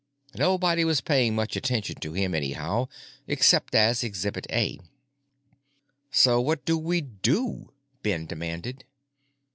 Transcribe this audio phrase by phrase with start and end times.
[0.33, 2.87] Nobody was paying much attention to him, anyhow,
[3.27, 4.79] except as Exhibit A.
[6.09, 8.83] "So what do we do?" Ben demanded.